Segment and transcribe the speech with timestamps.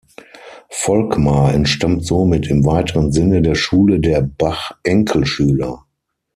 [0.71, 5.85] Volckmar entstammt somit im weiteren Sinne der Schule der Bach-Enkelschüler.